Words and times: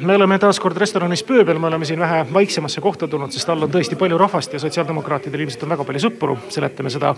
me 0.00 0.14
oleme 0.14 0.38
taas 0.42 0.58
kord 0.58 0.74
restoranis 0.76 1.22
Pööbel, 1.22 1.58
me 1.62 1.68
oleme 1.68 1.86
siin 1.86 2.00
vähe 2.02 2.24
vaiksemasse 2.34 2.80
kohta 2.82 3.06
tulnud, 3.08 3.30
sest 3.30 3.48
all 3.52 3.62
on 3.62 3.70
tõesti 3.70 3.94
palju 3.94 4.16
rahvast 4.18 4.56
ja 4.56 4.58
sotsiaaldemokraatidel 4.58 5.44
ilmselt 5.44 5.62
on 5.62 5.70
väga 5.70 5.86
palju 5.86 6.02
sõpru. 6.02 6.34
seletame 6.50 6.90
seda 6.90 7.12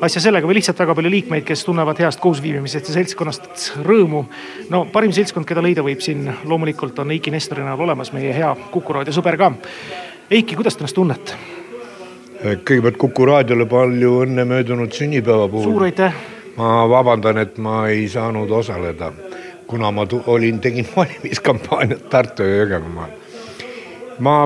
asja 0.00 0.22
sellega 0.22 0.46
või 0.46 0.60
lihtsalt 0.60 0.78
väga 0.78 0.94
palju 0.94 1.10
liikmeid, 1.10 1.44
kes 1.44 1.64
tunnevad 1.66 1.98
heast 1.98 2.22
koosviibimisest 2.22 2.92
ja 2.92 2.94
seltskonnast 3.00 3.72
rõõmu. 3.82 4.24
no 4.70 4.84
parim 4.92 5.12
seltskond, 5.12 5.46
keda 5.46 5.62
leida 5.62 5.82
võib 5.82 6.06
siin 6.06 6.30
loomulikult 6.44 6.98
on 7.02 7.10
Eiki 7.10 7.34
Nestori 7.34 7.66
näol 7.66 7.82
olemas, 7.82 8.12
meie 8.12 8.32
hea 8.32 8.54
Kuku 8.70 8.92
raadio 8.92 9.12
sõber 9.12 9.36
ka. 9.36 9.52
Eiki, 10.30 10.54
kuidas 10.54 10.76
te 10.76 10.84
ennast 10.84 10.94
tunnete? 10.94 11.34
kõigepealt 12.44 12.96
Kuku 12.96 13.26
raadiole 13.26 13.66
palju 13.66 14.20
õnne 14.22 14.46
möödunud 14.46 14.92
sünnipäeva 14.92 15.48
puhul. 15.48 15.72
suur 15.72 15.90
aitäh. 15.90 16.14
ma 16.56 16.88
vabandan, 16.88 17.38
et 17.38 17.58
ma 17.58 17.88
ei 17.88 18.06
saanud 18.08 18.50
osaleda 18.50 19.10
kuna 19.66 19.90
ma 19.90 20.06
olin, 20.26 20.60
tegin 20.60 20.86
valimiskampaaniat 20.96 22.08
Tartu 22.10 22.42
ja 22.42 22.62
Jõgevamaal. 22.62 23.10
ma, 24.18 24.36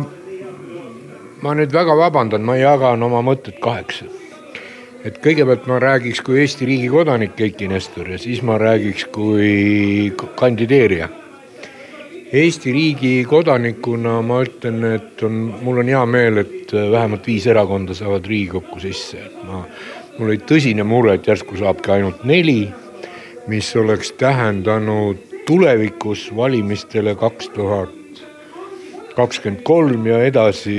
ma 1.42 1.54
nüüd 1.58 1.72
väga 1.72 1.96
vabandan, 1.96 2.44
ma 2.46 2.56
jagan 2.56 3.02
oma 3.02 3.22
mõtted 3.22 3.60
kaheks. 3.62 4.04
et 5.04 5.20
kõigepealt 5.24 5.66
ma 5.70 5.78
räägiks 5.78 6.20
kui 6.26 6.40
Eesti 6.42 6.66
riigi 6.66 6.88
kodanik 6.88 7.40
Eiki 7.40 7.68
Nestor 7.68 8.10
ja 8.10 8.18
siis 8.18 8.42
ma 8.42 8.58
räägiks 8.58 9.06
kui 9.12 10.12
kandideerija. 10.36 11.08
Eesti 12.32 12.72
riigi 12.72 13.24
kodanikuna 13.24 14.18
ma 14.22 14.42
ütlen, 14.44 14.82
et 14.84 15.22
on, 15.24 15.38
mul 15.62 15.78
on 15.80 15.88
hea 15.88 16.02
meel, 16.06 16.42
et 16.42 16.74
vähemalt 16.74 17.24
viis 17.26 17.46
erakonda 17.48 17.94
saavad 17.96 18.26
Riigikokku 18.28 18.80
sisse, 18.82 19.22
et 19.30 19.38
ma, 19.48 19.62
mul 20.18 20.34
oli 20.34 20.42
tõsine 20.44 20.84
mure, 20.84 21.14
et 21.16 21.30
järsku 21.30 21.56
saabki 21.56 21.94
ainult 21.94 22.26
neli 22.28 22.66
mis 23.48 23.76
oleks 23.76 24.12
tähendanud 24.12 25.16
tulevikus 25.46 26.28
valimistele 26.36 27.14
kaks 27.14 27.48
tuhat 27.48 27.94
kakskümmend 29.16 29.62
kolm 29.62 30.06
ja 30.06 30.20
edasi 30.22 30.74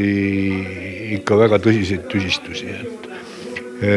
ikka 1.17 1.37
väga 1.41 1.57
tõsiseid 1.59 2.05
tüsistusi, 2.11 2.69
et, 2.71 3.09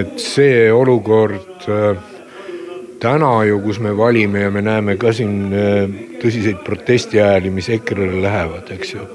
et 0.01 0.17
see 0.19 0.65
olukord 0.73 1.69
äh, 1.69 2.01
täna 3.03 3.31
ju, 3.47 3.61
kus 3.63 3.79
me 3.85 3.93
valime 3.97 4.47
ja 4.47 4.51
me 4.51 4.65
näeme 4.65 4.97
ka 4.99 5.13
siin 5.15 5.53
äh, 5.53 5.85
tõsiseid 6.23 6.65
protestihääli, 6.65 7.53
mis 7.55 7.69
EKRE-le 7.77 8.23
lähevad, 8.25 8.73
eks 8.75 8.95
ju. 8.97 9.07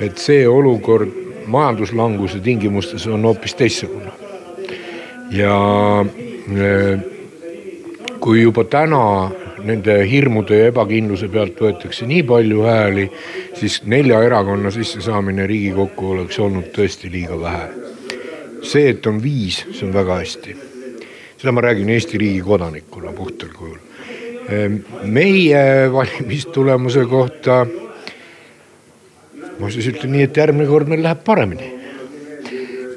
et 0.00 0.16
see 0.22 0.46
olukord 0.48 1.12
majanduslanguse 1.50 2.40
tingimustes 2.40 3.06
on 3.10 3.26
hoopis 3.26 3.58
teistsugune. 3.58 4.14
ja 5.34 5.56
äh, 6.00 7.19
kui 8.20 8.42
juba 8.42 8.64
täna 8.68 9.02
nende 9.64 9.96
hirmude 10.08 10.58
ja 10.58 10.70
ebakindluse 10.70 11.28
pealt 11.32 11.60
võetakse 11.60 12.06
nii 12.08 12.22
palju 12.28 12.64
hääli, 12.66 13.06
siis 13.56 13.80
nelja 13.88 14.20
erakonna 14.26 14.72
sissesaamine 14.74 15.46
Riigikokku 15.48 16.12
oleks 16.14 16.38
olnud 16.40 16.70
tõesti 16.76 17.10
liiga 17.12 17.38
vähe. 17.40 17.68
see, 18.62 18.90
et 18.90 19.06
on 19.06 19.22
viis, 19.22 19.64
see 19.72 19.86
on 19.86 19.94
väga 19.94 20.18
hästi. 20.20 20.56
seda 21.40 21.52
ma 21.52 21.60
räägin 21.60 21.88
Eesti 21.88 22.18
riigi 22.18 22.40
kodanikuna 22.40 23.12
puhtal 23.12 23.48
kujul. 23.56 23.78
Ehm, 24.48 24.76
meie 25.04 25.92
valimistulemuse 25.92 27.04
kohta 27.04 27.66
ma 29.58 29.70
siis 29.70 29.88
ütlen 29.88 30.12
nii, 30.12 30.22
et 30.28 30.36
järgmine 30.36 30.68
kord 30.68 30.88
meil 30.88 31.02
läheb 31.02 31.24
paremini. 31.24 31.72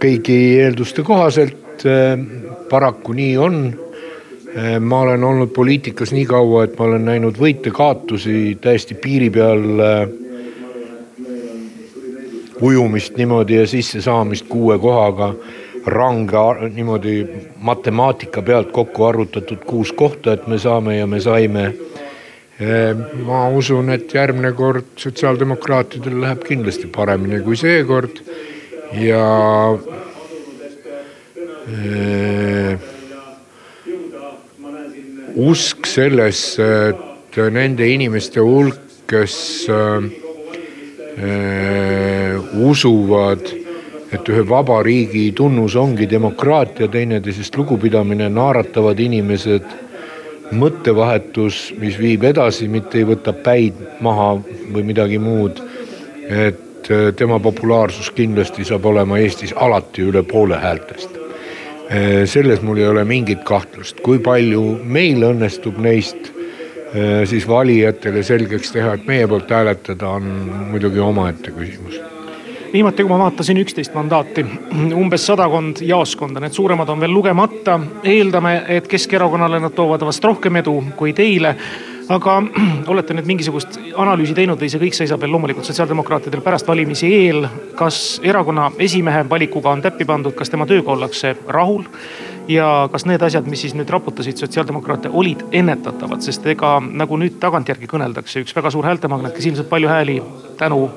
kõigi 0.03 0.59
eelduste 0.59 1.03
kohaselt 1.03 1.85
ehm, 1.87 2.27
paraku 2.69 3.13
nii 3.13 3.37
on 3.37 3.59
ma 4.79 4.99
olen 5.01 5.23
olnud 5.23 5.49
poliitikas 5.53 6.11
nii 6.13 6.25
kaua, 6.25 6.63
et 6.63 6.77
ma 6.77 6.85
olen 6.85 7.05
näinud 7.05 7.37
võite-kaotusi 7.41 8.57
täiesti 8.61 8.93
piiri 8.93 9.29
peal 9.33 9.63
äh, 9.81 10.03
ujumist 12.61 13.17
niimoodi 13.17 13.57
ja 13.57 13.67
sissesaamist 13.67 14.45
kuue 14.49 14.77
kohaga 14.79 15.33
range 15.85 16.69
niimoodi 16.73 17.15
matemaatika 17.57 18.41
pealt 18.41 18.71
kokku 18.71 19.03
arvutatud 19.03 19.65
kuus 19.65 19.91
kohta, 19.91 20.33
et 20.33 20.47
me 20.47 20.57
saame 20.57 20.97
ja 20.97 21.07
me 21.07 21.19
saime. 21.19 21.65
Äh, 22.61 22.93
ma 23.25 23.47
usun, 23.49 23.89
et 23.89 24.13
järgmine 24.13 24.53
kord 24.53 24.93
sotsiaaldemokraatidel 25.01 26.21
läheb 26.21 26.45
kindlasti 26.45 26.87
paremini 26.87 27.41
kui 27.41 27.57
seekord 27.57 28.21
ja 29.01 29.25
usk 35.35 35.87
sellesse, 35.89 36.67
et 36.93 37.37
nende 37.53 37.87
inimeste 37.89 38.41
hulk, 38.43 38.79
kes 39.09 39.35
äh, 39.69 40.03
usuvad, 42.63 43.41
et 44.13 44.29
ühe 44.29 44.43
vaba 44.47 44.81
riigi 44.85 45.31
tunnus 45.35 45.75
ongi 45.75 46.07
demokraatia, 46.09 46.87
teineteisest 46.87 47.57
lugupidamine, 47.57 48.29
naaratavad 48.29 48.99
inimesed, 49.01 49.65
mõttevahetus, 50.53 51.71
mis 51.81 51.97
viib 51.97 52.27
edasi, 52.29 52.67
mitte 52.69 52.99
ei 53.01 53.07
võta 53.09 53.33
päid 53.33 53.79
maha 54.05 54.35
või 54.73 54.83
midagi 54.85 55.17
muud. 55.17 55.61
et 56.23 56.87
äh, 56.89 57.11
tema 57.15 57.39
populaarsus 57.39 58.11
kindlasti 58.15 58.63
saab 58.63 58.85
olema 58.85 59.17
Eestis 59.19 59.53
alati 59.55 60.01
üle 60.07 60.23
poole 60.23 60.55
häältest 60.55 61.13
Äh, 61.17 61.22
selles 62.25 62.61
mul 62.61 62.79
ei 62.81 62.87
ole 62.87 63.03
mingit 63.05 63.43
kahtlust, 63.45 63.99
kui 64.05 64.19
palju 64.23 64.63
meil 64.83 65.21
õnnestub 65.27 65.77
neist 65.83 66.31
äh, 66.31 67.21
siis 67.29 67.45
valijatele 67.47 68.23
selgeks 68.25 68.73
teha, 68.73 68.95
et 68.97 69.05
meie 69.07 69.27
poolt 69.29 69.51
hääletada, 69.53 70.15
on 70.17 70.27
muidugi 70.71 71.03
omaette 71.03 71.53
küsimus. 71.53 71.99
Viimati, 72.73 73.03
kui 73.03 73.11
ma 73.11 73.19
vaatasin 73.21 73.59
üksteist 73.61 73.93
mandaati, 73.93 74.45
umbes 75.03 75.27
sadakond 75.29 75.83
jaoskonda, 75.85 76.41
need 76.41 76.57
suuremad 76.57 76.89
on 76.89 77.03
veel 77.03 77.13
lugemata. 77.13 77.79
eeldame, 78.03 78.63
et 78.67 78.87
Keskerakonnale 78.89 79.59
nad 79.61 79.75
toovad 79.77 80.05
vast 80.07 80.25
rohkem 80.25 80.61
edu 80.63 80.79
kui 80.97 81.13
teile 81.13 81.55
aga 82.11 82.35
olete 82.91 83.15
nüüd 83.15 83.29
mingisugust 83.29 83.77
analüüsi 83.99 84.35
teinud 84.37 84.59
või 84.59 84.71
see 84.71 84.81
kõik 84.81 84.97
seisab 84.97 85.21
veel 85.23 85.31
loomulikult 85.33 85.67
sotsiaaldemokraatidel 85.69 86.43
pärast 86.45 86.67
valimisi 86.67 87.09
eel. 87.13 87.47
kas 87.79 88.19
erakonna 88.23 88.71
esimehe 88.79 89.23
valikuga 89.29 89.71
on 89.71 89.81
täppi 89.81 90.05
pandud, 90.05 90.35
kas 90.35 90.49
tema 90.49 90.67
tööga 90.69 90.91
ollakse 90.91 91.35
rahul? 91.47 91.87
ja 92.47 92.89
kas 92.91 93.05
need 93.07 93.21
asjad, 93.23 93.47
mis 93.47 93.61
siis 93.63 93.75
nüüd 93.77 93.89
raputasid 93.89 94.41
sotsiaaldemokraate, 94.41 95.09
olid 95.09 95.45
ennetatavad, 95.51 96.19
sest 96.25 96.45
ega 96.51 96.75
nagu 96.83 97.17
nüüd 97.19 97.39
tagantjärgi 97.39 97.87
kõneldakse, 97.87 98.43
üks 98.43 98.55
väga 98.55 98.73
suur 98.73 98.87
häältemagnet, 98.89 99.31
kes 99.35 99.47
ilmselt 99.47 99.69
palju 99.71 99.87
hääli 99.87 100.19
tänu 100.59 100.89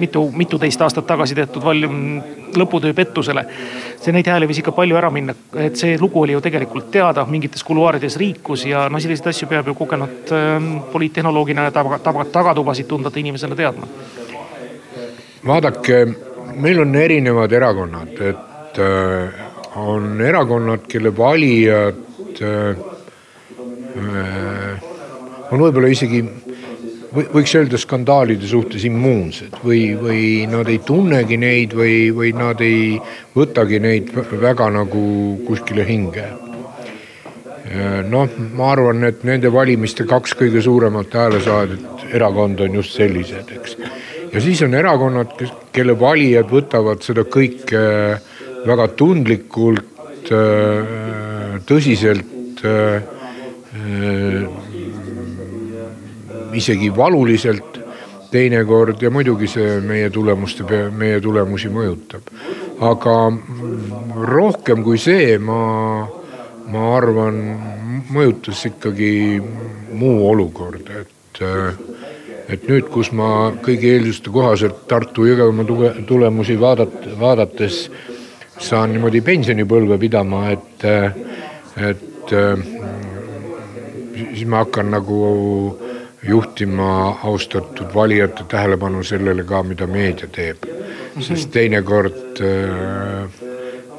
mitu, 0.00 0.24
mituteist 0.36 0.82
aastat 0.82 1.06
tagasi 1.06 1.36
tehtud 1.38 1.64
valim-, 1.64 2.20
lõputöö 2.56 2.94
pettusele. 2.94 3.44
see 4.00 4.14
neid 4.16 4.26
hääli 4.26 4.48
võis 4.48 4.60
ikka 4.62 4.72
palju 4.72 4.96
ära 4.96 5.10
minna, 5.12 5.34
et 5.60 5.76
see 5.76 5.98
lugu 6.00 6.22
oli 6.22 6.32
ju 6.32 6.40
tegelikult 6.40 6.90
teada, 6.90 7.26
mingites 7.28 7.64
kuluaarides 7.64 8.16
riikus 8.16 8.64
ja 8.66 8.88
no 8.88 9.00
selliseid 9.00 9.28
asju 9.32 9.48
peab 9.48 9.68
ju 9.68 9.74
kogenud 9.76 10.32
äh, 10.32 10.68
poliittehnoloogina 10.92 11.68
ja 11.68 11.74
taga, 11.74 11.98
taga, 11.98 12.24
tagatubasid 12.32 12.88
tundvate 12.88 13.20
inimesena 13.20 13.56
teadma. 13.56 13.86
vaadake, 15.46 16.06
meil 16.54 16.80
on 16.80 16.96
erinevad 16.96 17.52
erakonnad, 17.52 18.20
et 18.32 18.78
äh, 18.78 19.42
on 19.76 20.20
erakonnad, 20.20 20.86
kelle 20.88 21.16
valijad 21.16 22.40
äh, 22.42 22.76
äh 23.96 24.88
on 25.50 25.58
võib-olla 25.58 25.88
isegi 25.90 26.20
võiks 27.10 27.54
öelda 27.58 27.78
skandaalide 27.80 28.46
suhtes 28.46 28.84
immuunsed 28.86 29.56
või, 29.64 29.94
või 29.98 30.22
nad 30.50 30.68
ei 30.70 30.78
tunnegi 30.86 31.38
neid 31.40 31.74
või, 31.76 32.10
või 32.14 32.30
nad 32.36 32.60
ei 32.62 33.00
võtagi 33.34 33.80
neid 33.82 34.12
väga 34.14 34.70
nagu 34.74 35.02
kuskile 35.46 35.86
hinge. 35.88 36.28
noh, 38.10 38.30
ma 38.58 38.72
arvan, 38.72 39.04
et 39.06 39.24
nende 39.24 39.50
valimiste 39.52 40.06
kaks 40.08 40.34
kõige 40.38 40.62
suuremat 40.62 41.12
häälesaajat 41.14 42.06
erakonda 42.14 42.64
on 42.66 42.80
just 42.80 42.96
sellised, 42.98 43.50
eks. 43.54 43.76
ja 44.32 44.40
siis 44.42 44.62
on 44.66 44.74
erakonnad, 44.74 45.36
kes, 45.38 45.52
kelle 45.72 45.94
valijad 45.98 46.50
võtavad 46.50 47.02
seda 47.06 47.26
kõike 47.26 47.84
väga 48.66 48.88
tundlikult, 48.98 50.30
tõsiselt 51.66 52.64
isegi 56.56 56.90
valuliselt 56.96 57.80
teinekord 58.30 59.02
ja 59.02 59.10
muidugi 59.10 59.48
see 59.50 59.80
meie 59.84 60.10
tulemuste, 60.10 60.64
meie 60.96 61.20
tulemusi 61.20 61.70
mõjutab. 61.72 62.30
aga 62.80 63.14
rohkem 64.30 64.84
kui 64.86 64.98
see, 64.98 65.36
ma, 65.38 66.06
ma 66.72 66.84
arvan, 66.96 67.40
mõjutas 68.14 68.62
ikkagi 68.70 69.40
muu 69.92 70.22
olukord, 70.30 70.88
et, 71.02 71.42
et 72.48 72.68
nüüd, 72.70 72.88
kus 72.92 73.12
ma 73.12 73.50
kõigi 73.60 73.92
eelduste 73.96 74.32
kohaselt 74.32 74.86
Tartu 74.88 75.26
Jõgevamaa 75.28 75.92
tulemusi 76.08 76.56
vaadat-, 76.60 77.10
vaadates 77.20 77.82
saan 78.60 78.94
niimoodi 78.94 79.20
pensionipõlve 79.24 79.98
pidama, 80.00 80.46
et, 80.54 80.88
et 81.90 82.34
siis 84.30 84.46
ma 84.48 84.64
hakkan 84.64 84.92
nagu 84.94 85.20
juhtima 86.22 87.18
austatud 87.24 87.94
valijate 87.94 88.44
tähelepanu 88.48 89.02
sellele 89.04 89.44
ka, 89.44 89.62
mida 89.62 89.86
meedia 89.86 90.28
teeb. 90.28 90.66
sest 91.20 91.50
teinekord, 91.50 92.40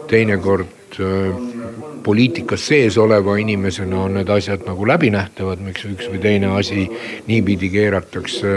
teinekord 0.08 1.00
poliitikas 2.04 2.68
sees 2.68 2.98
oleva 2.98 3.36
inimesena 3.38 4.04
on 4.04 4.14
need 4.20 4.30
asjad 4.30 4.66
nagu 4.66 4.88
läbinähtavad, 4.88 5.62
miks 5.66 5.86
üks 5.86 6.10
või 6.10 6.22
teine 6.22 6.54
asi 6.58 6.88
niipidi 7.28 7.70
keeratakse 7.70 8.56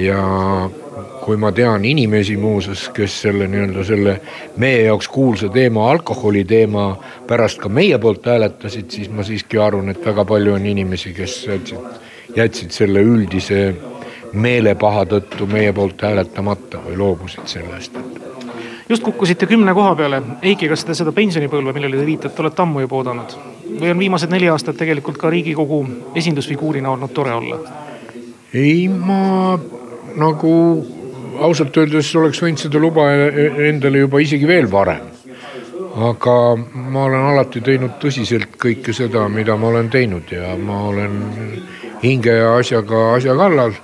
ja 0.00 0.24
kui 1.24 1.36
ma 1.36 1.52
tean 1.52 1.84
inimesi 1.84 2.36
muuseas, 2.36 2.88
kes 2.94 3.16
selle 3.22 3.48
nii-öelda 3.48 3.84
selle 3.84 4.14
meie 4.60 4.84
jaoks 4.88 5.08
kuulsa 5.08 5.48
teema, 5.52 5.90
alkoholi 5.90 6.44
teema 6.44 6.92
pärast 7.28 7.60
ka 7.60 7.68
meie 7.68 7.98
poolt 7.98 8.26
hääletasid, 8.26 8.90
siis 8.90 9.10
ma 9.12 9.24
siiski 9.24 9.58
arvan, 9.60 9.92
et 9.92 10.04
väga 10.04 10.24
palju 10.24 10.54
on 10.56 10.66
inimesi, 10.66 11.12
kes 11.16 11.36
jätsid, 11.46 12.00
jätsid 12.36 12.74
selle 12.74 13.02
üldise 13.02 13.74
meelepaha 14.32 15.06
tõttu 15.10 15.46
meie 15.50 15.72
poolt 15.72 16.02
hääletamata 16.06 16.82
või 16.86 16.98
loobusid 17.00 17.46
sellest 17.50 17.96
just 18.90 19.02
kukkusite 19.06 19.46
kümne 19.46 19.74
koha 19.74 19.94
peale. 19.94 20.18
Eiki, 20.42 20.68
kas 20.68 20.82
te 20.84 20.94
seda 20.98 21.12
pensionipõlve, 21.14 21.70
millele 21.76 22.00
te 22.00 22.06
viitate, 22.06 22.42
olete 22.42 22.62
ammu 22.64 22.82
juba 22.86 23.02
oodanud? 23.02 23.36
või 23.80 23.92
on 23.92 24.00
viimased 24.02 24.32
neli 24.32 24.48
aastat 24.50 24.74
tegelikult 24.76 25.18
ka 25.20 25.30
riigikogu 25.30 25.76
esindusfiguurina 26.18 26.90
olnud 26.90 27.12
tore 27.14 27.32
olla? 27.32 27.58
ei, 28.54 28.88
ma 28.88 29.54
nagu 30.18 30.54
ausalt 31.38 31.76
öeldes 31.78 32.10
oleks 32.18 32.42
võinud 32.42 32.64
seda 32.64 32.82
luba 32.82 33.06
endale 33.70 34.02
juba 34.02 34.20
isegi 34.20 34.48
veel 34.48 34.66
varem. 34.70 35.06
aga 36.10 36.34
ma 36.56 37.04
olen 37.04 37.28
alati 37.32 37.60
teinud 37.60 37.98
tõsiselt 38.02 38.58
kõike 38.58 38.92
seda, 38.96 39.28
mida 39.28 39.56
ma 39.56 39.70
olen 39.70 39.90
teinud 39.90 40.34
ja 40.34 40.56
ma 40.58 40.82
olen 40.90 41.16
hinge 42.02 42.36
ja 42.40 42.54
asjaga 42.56 43.14
asja 43.16 43.36
kallal. 43.36 43.74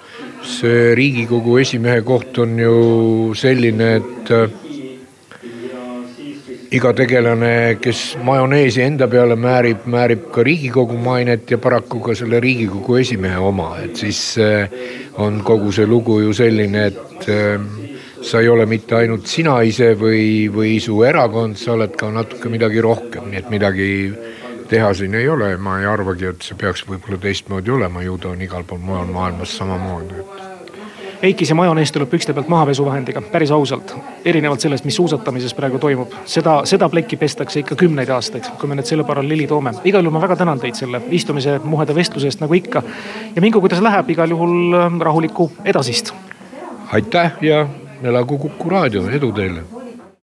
see 0.46 0.94
riigikogu 0.94 1.56
esimehe 1.58 2.02
koht 2.06 2.38
on 2.38 2.58
ju 2.58 3.34
selline, 3.34 3.88
et 3.96 4.30
iga 6.76 6.90
tegelane, 6.96 7.78
kes 7.80 8.16
majoneesi 8.26 8.82
enda 8.82 9.06
peale 9.10 9.36
määrib, 9.38 9.86
määrib 9.90 10.26
ka 10.34 10.42
Riigikogu 10.44 10.98
mainet 10.98 11.50
ja 11.50 11.58
paraku 11.62 12.00
ka 12.02 12.14
selle 12.18 12.40
Riigikogu 12.42 12.98
esimehe 13.00 13.38
oma, 13.38 13.76
et 13.84 13.96
siis 13.96 14.20
eh, 14.42 14.66
on 15.22 15.40
kogu 15.46 15.72
see 15.72 15.86
lugu 15.86 16.18
ju 16.24 16.34
selline, 16.36 16.86
et 16.90 17.28
eh, 17.32 17.56
sa 18.22 18.42
ei 18.42 18.50
ole 18.50 18.66
mitte 18.66 18.96
ainult 18.98 19.28
sina 19.30 19.60
ise 19.62 19.92
või, 19.98 20.48
või 20.52 20.76
su 20.82 20.98
erakond, 21.06 21.56
sa 21.60 21.76
oled 21.76 21.94
ka 21.96 22.10
natuke 22.10 22.50
midagi 22.50 22.82
rohkem, 22.82 23.30
nii 23.30 23.42
et 23.44 23.52
midagi 23.52 23.90
teha 24.68 24.94
siin 24.94 25.14
ei 25.14 25.28
ole, 25.28 25.56
ma 25.56 25.78
ei 25.80 25.86
arvagi, 25.86 26.32
et 26.32 26.42
see 26.42 26.58
peaks 26.58 26.84
võib-olla 26.88 27.18
teistmoodi 27.22 27.70
olema, 27.70 28.02
ju 28.02 28.18
ta 28.18 28.34
on 28.34 28.42
igal 28.42 28.66
pool 28.66 28.82
mujal 28.82 29.10
maailmas 29.12 29.56
samamoodi, 29.58 30.20
et 30.20 30.46
Eikis 31.22 31.48
ja 31.48 31.54
majonees 31.56 31.92
tuleb 31.92 32.10
pükste 32.12 32.34
pealt 32.36 32.48
mahapesuvahendiga, 32.48 33.22
päris 33.32 33.50
ausalt. 33.50 33.94
erinevalt 34.24 34.60
sellest, 34.60 34.84
mis 34.84 34.96
suusatamises 34.96 35.54
praegu 35.54 35.78
toimub, 35.78 36.12
seda, 36.24 36.60
seda 36.64 36.88
plekki 36.92 37.16
pestakse 37.16 37.60
ikka 37.60 37.74
kümneid 37.74 38.10
aastaid, 38.12 38.44
kui 38.60 38.68
me 38.68 38.76
nüüd 38.76 38.88
selle 38.88 39.04
paralleeli 39.04 39.46
toome. 39.46 39.72
igal 39.84 40.04
juhul 40.04 40.12
ma 40.18 40.20
väga 40.20 40.36
tänan 40.36 40.60
teid 40.60 40.76
selle 40.76 41.00
istumise, 41.10 41.58
muheda 41.64 41.94
vestluse 41.94 42.28
eest 42.28 42.44
nagu 42.44 42.54
ikka. 42.54 42.82
ja 43.36 43.42
mingu, 43.42 43.60
kuidas 43.60 43.80
läheb, 43.80 44.10
igal 44.10 44.30
juhul 44.30 44.76
rahulikku 45.00 45.50
edasist. 45.64 46.12
aitäh 46.92 47.32
ja 47.40 47.66
elagu 48.02 48.38
Kuku 48.38 48.70
raadio, 48.70 49.08
edu 49.08 49.32
teile 49.32 49.64